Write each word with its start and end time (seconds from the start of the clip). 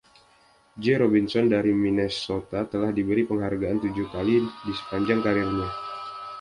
J 0.81 0.87
Robinson 1.01 1.45
dari 1.55 1.69
Minnesota 1.83 2.59
telah 2.71 2.89
diberi 2.97 3.21
penghargaan 3.31 3.79
tujuh 3.85 4.07
kali 4.13 4.35
di 4.65 4.71
sepanjang 4.79 5.19
kariernya. 5.25 5.69